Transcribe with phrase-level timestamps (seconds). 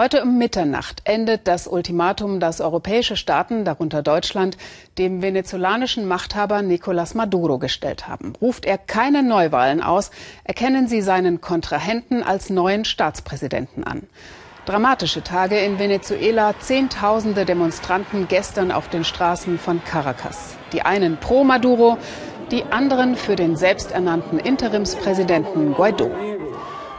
[0.00, 4.56] Heute um Mitternacht endet das Ultimatum, das europäische Staaten, darunter Deutschland,
[4.96, 8.34] dem venezolanischen Machthaber Nicolás Maduro gestellt haben.
[8.40, 10.12] Ruft er keine Neuwahlen aus,
[10.44, 14.04] erkennen sie seinen Kontrahenten als neuen Staatspräsidenten an.
[14.66, 20.54] Dramatische Tage in Venezuela, Zehntausende Demonstranten gestern auf den Straßen von Caracas.
[20.72, 21.98] Die einen pro Maduro,
[22.52, 26.37] die anderen für den selbsternannten Interimspräsidenten Guaido.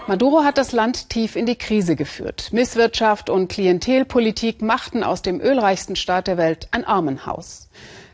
[0.09, 2.49] Maduro hat das Land tief in die Krise geführt.
[2.51, 7.69] Misswirtschaft und Klientelpolitik machten aus dem ölreichsten Staat der Welt ein Armenhaus.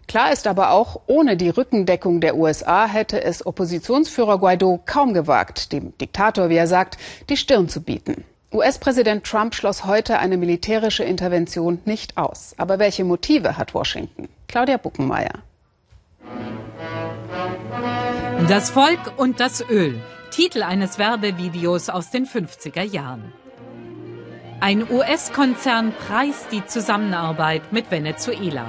[0.05, 5.71] Klar ist aber auch, ohne die Rückendeckung der USA hätte es Oppositionsführer Guaido kaum gewagt,
[5.71, 6.97] dem Diktator, wie er sagt,
[7.29, 8.25] die Stirn zu bieten.
[8.51, 12.55] US-Präsident Trump schloss heute eine militärische Intervention nicht aus.
[12.57, 14.27] Aber welche Motive hat Washington?
[14.49, 15.43] Claudia Buckenmeier.
[18.47, 19.99] Das Volk und das Öl.
[20.29, 23.33] Titel eines Werbevideos aus den 50er Jahren.
[24.59, 28.65] Ein US-Konzern preist die Zusammenarbeit mit Venezuela.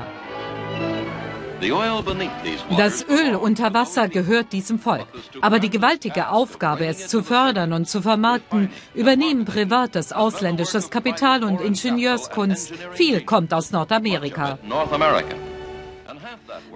[2.78, 5.06] Das Öl unter Wasser gehört diesem Volk.
[5.42, 11.60] Aber die gewaltige Aufgabe, es zu fördern und zu vermarkten, übernehmen privates ausländisches Kapital und
[11.60, 12.72] Ingenieurskunst.
[12.92, 14.58] Viel kommt aus Nordamerika.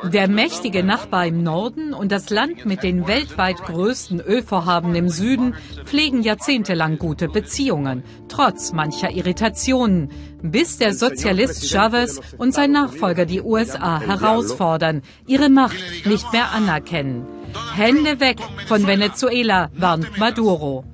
[0.05, 5.55] Der mächtige Nachbar im Norden und das Land mit den weltweit größten Ölvorhaben im Süden
[5.85, 10.11] pflegen jahrzehntelang gute Beziehungen, trotz mancher Irritationen,
[10.43, 17.27] bis der Sozialist Chavez und sein Nachfolger die USA herausfordern, ihre Macht nicht mehr anerkennen.
[17.75, 20.85] Hände weg von Venezuela, warnt Maduro.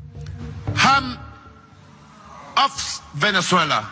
[0.76, 1.18] Hand
[2.54, 3.84] auf Venezuela.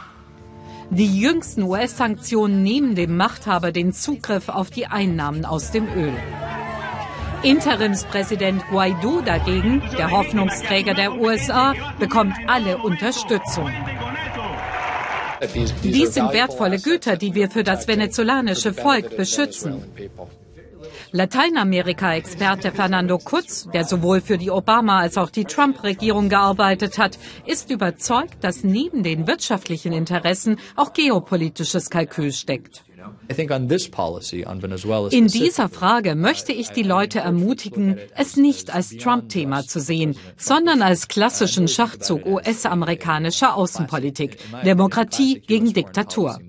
[0.96, 6.12] Die jüngsten US-Sanktionen nehmen dem Machthaber den Zugriff auf die Einnahmen aus dem Öl.
[7.42, 13.72] Interimspräsident Guaido dagegen, der Hoffnungsträger der USA, bekommt alle Unterstützung.
[15.82, 19.82] Dies sind wertvolle Güter, die wir für das venezolanische Volk beschützen.
[21.14, 27.70] Lateinamerika-Experte Fernando Kutz, der sowohl für die Obama- als auch die Trump-Regierung gearbeitet hat, ist
[27.70, 32.82] überzeugt, dass neben den wirtschaftlichen Interessen auch geopolitisches Kalkül steckt.
[35.10, 40.82] In dieser Frage möchte ich die Leute ermutigen, es nicht als Trump-Thema zu sehen, sondern
[40.82, 44.38] als klassischen Schachzug US-amerikanischer Außenpolitik.
[44.64, 46.40] Demokratie gegen Diktatur.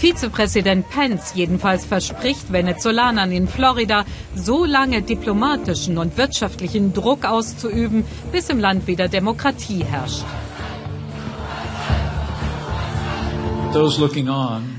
[0.00, 8.48] Vizepräsident Pence jedenfalls verspricht Venezolanern in Florida, so lange diplomatischen und wirtschaftlichen Druck auszuüben, bis
[8.48, 10.24] im Land wieder Demokratie herrscht.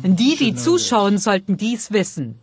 [0.04, 2.40] Die, die zuschauen, sollten dies wissen.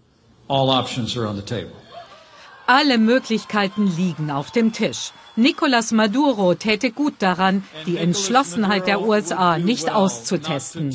[2.71, 5.13] Alle Möglichkeiten liegen auf dem Tisch.
[5.37, 10.95] Nicolas Maduro täte gut daran, die Entschlossenheit der USA nicht auszutesten.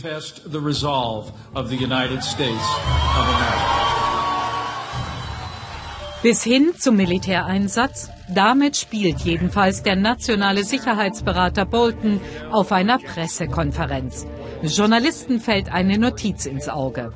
[6.21, 8.11] Bis hin zum Militäreinsatz?
[8.29, 14.27] Damit spielt jedenfalls der nationale Sicherheitsberater Bolton auf einer Pressekonferenz.
[14.61, 17.13] Journalisten fällt eine Notiz ins Auge.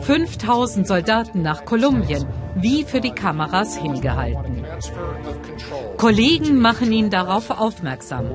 [0.00, 4.64] 5000 Soldaten nach Kolumbien, wie für die Kameras hingehalten.
[5.96, 8.26] Kollegen machen ihn darauf aufmerksam.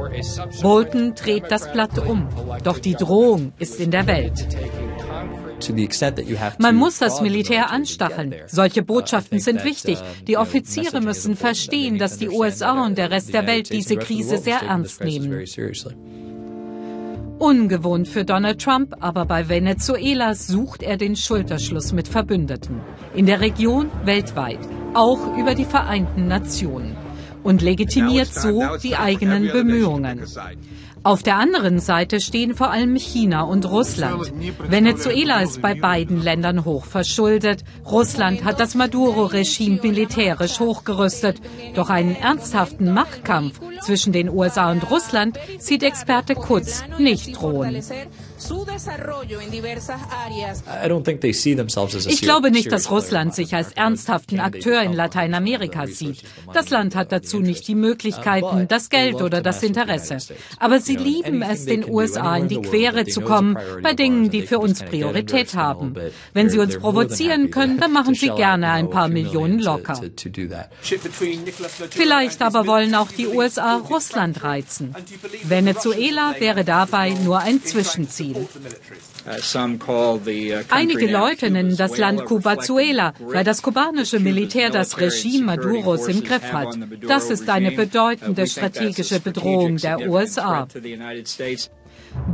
[0.62, 2.28] Bolton dreht das Blatt um.
[2.64, 4.48] Doch die Drohung ist in der Welt.
[6.60, 8.34] Man muss das Militär anstacheln.
[8.48, 10.00] Solche Botschaften sind wichtig.
[10.28, 14.62] Die Offiziere müssen verstehen, dass die USA und der Rest der Welt diese Krise sehr
[14.62, 15.46] ernst nehmen.
[17.40, 22.82] Ungewohnt für Donald Trump, aber bei Venezuela sucht er den Schulterschluss mit Verbündeten.
[23.16, 24.60] In der Region, weltweit,
[24.94, 26.98] auch über die Vereinten Nationen.
[27.42, 30.26] Und legitimiert so die eigenen Bemühungen.
[31.04, 34.34] Auf der anderen Seite stehen vor allem China und Russland.
[34.70, 37.64] Venezuela ist bei beiden Ländern hoch verschuldet.
[37.86, 41.42] Russland hat das Maduro-Regime militärisch hochgerüstet.
[41.74, 47.82] Doch einen ernsthaften Machtkampf zwischen den USA und Russland sieht Experte Kutz nicht drohen.
[52.08, 56.24] Ich glaube nicht, dass Russland sich als ernsthaften Akteur in Lateinamerika sieht.
[56.54, 60.18] Das Land hat dazu nicht die Möglichkeiten, das Geld oder das Interesse.
[60.58, 64.60] Aber sie lieben es, den USA in die Quere zu kommen bei Dingen, die für
[64.60, 65.96] uns Priorität haben.
[66.34, 70.00] Wenn sie uns provozieren können, dann machen sie gerne ein paar Millionen locker.
[71.90, 74.96] Vielleicht aber wollen auch die USA Russland reizen.
[75.44, 78.29] Venezuela wäre dabei nur ein Zwischenziel.
[78.34, 78.48] Ziel.
[80.70, 86.52] Einige Leute nennen das Land Cubazuela, weil das kubanische Militär das Regime Maduros im Griff
[86.52, 86.78] hat.
[87.08, 90.68] Das ist eine bedeutende strategische Bedrohung der USA.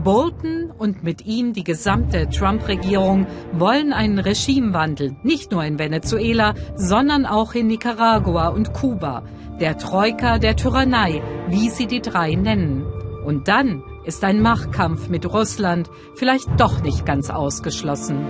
[0.04, 7.26] Bolton und mit ihm die gesamte Trump-Regierung wollen einen Regimewandel, nicht nur in Venezuela, sondern
[7.26, 9.26] auch in Nicaragua und Kuba,
[9.60, 12.86] der Troika der Tyrannei, wie sie die drei nennen.
[13.26, 18.26] Und dann ist ein Machtkampf mit Russland vielleicht doch nicht ganz ausgeschlossen.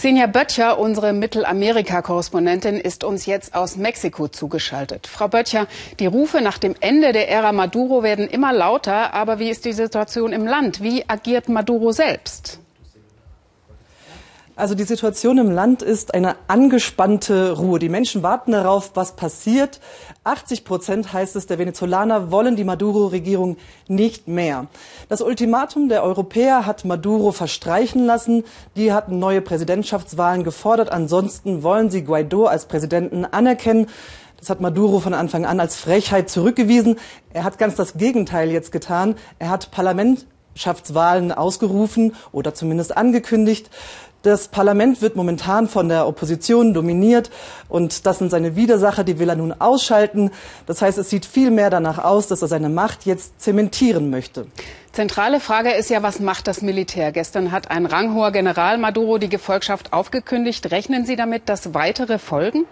[0.00, 5.06] Xenia Böttcher, unsere Mittelamerika-Korrespondentin, ist uns jetzt aus Mexiko zugeschaltet.
[5.06, 5.66] Frau Böttcher,
[5.98, 9.74] die Rufe nach dem Ende der Ära Maduro werden immer lauter, aber wie ist die
[9.74, 10.82] Situation im Land?
[10.82, 12.60] Wie agiert Maduro selbst?
[14.60, 17.78] Also die Situation im Land ist eine angespannte Ruhe.
[17.78, 19.80] Die Menschen warten darauf, was passiert.
[20.24, 23.56] 80 Prozent heißt es, der Venezolaner wollen die Maduro-Regierung
[23.88, 24.66] nicht mehr.
[25.08, 28.44] Das Ultimatum der Europäer hat Maduro verstreichen lassen.
[28.76, 30.92] Die hatten neue Präsidentschaftswahlen gefordert.
[30.92, 33.86] Ansonsten wollen sie Guaido als Präsidenten anerkennen.
[34.38, 36.98] Das hat Maduro von Anfang an als Frechheit zurückgewiesen.
[37.32, 39.14] Er hat ganz das Gegenteil jetzt getan.
[39.38, 43.70] Er hat Parlamentschaftswahlen ausgerufen oder zumindest angekündigt.
[44.22, 47.30] Das Parlament wird momentan von der Opposition dominiert
[47.70, 50.30] und das sind seine Widersacher, die will er nun ausschalten.
[50.66, 54.46] Das heißt, es sieht viel mehr danach aus, dass er seine Macht jetzt zementieren möchte.
[54.92, 57.12] Zentrale Frage ist ja, was macht das Militär?
[57.12, 60.70] Gestern hat ein ranghoher General Maduro die Gefolgschaft aufgekündigt.
[60.70, 62.66] Rechnen Sie damit, dass weitere folgen?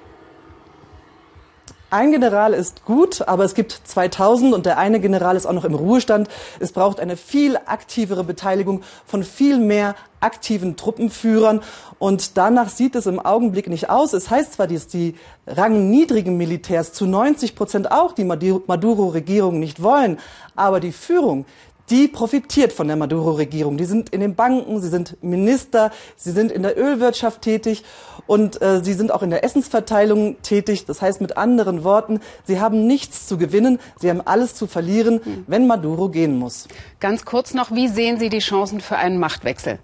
[1.90, 5.64] Ein General ist gut, aber es gibt 2000 und der eine General ist auch noch
[5.64, 6.29] im Ruhestand.
[6.61, 11.62] Es braucht eine viel aktivere Beteiligung von viel mehr aktiven Truppenführern
[11.99, 14.12] und danach sieht es im Augenblick nicht aus.
[14.12, 15.14] Es heißt zwar, dass die
[15.46, 20.19] rangniedrigen Militärs zu 90 Prozent auch die Maduro-Regierung nicht wollen,
[20.56, 21.46] aber die Führung,
[21.90, 23.76] die profitiert von der Maduro-Regierung.
[23.76, 27.85] Die sind in den Banken, sie sind Minister, sie sind in der Ölwirtschaft tätig
[28.26, 30.85] und äh, sie sind auch in der Essensverteilung tätig.
[30.87, 35.20] Das heißt mit anderen Worten, sie haben nichts zu gewinnen, sie haben alles zu verlieren,
[35.25, 35.44] mhm.
[35.46, 36.69] wenn Maduro gehen muss.
[37.00, 39.79] Ganz kurz noch, wie sehen Sie die Chancen für einen Machtwechsel?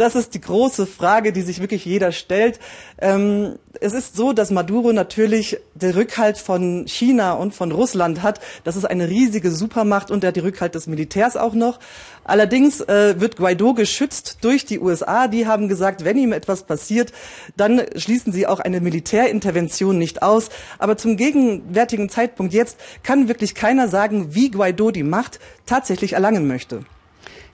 [0.00, 2.58] Das ist die große Frage, die sich wirklich jeder stellt.
[3.02, 8.40] Ähm, es ist so, dass Maduro natürlich den Rückhalt von China und von Russland hat.
[8.64, 11.80] Das ist eine riesige Supermacht und er die Rückhalt des Militärs auch noch.
[12.24, 15.28] Allerdings äh, wird Guaido geschützt durch die USA.
[15.28, 17.12] Die haben gesagt, wenn ihm etwas passiert,
[17.58, 20.48] dann schließen sie auch eine Militärintervention nicht aus.
[20.78, 26.46] Aber zum gegenwärtigen Zeitpunkt jetzt kann wirklich keiner sagen, wie Guaido die Macht tatsächlich erlangen
[26.46, 26.86] möchte.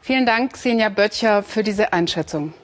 [0.06, 2.54] Vielen Dank, Senja Böttcher, für diese Einschätzung.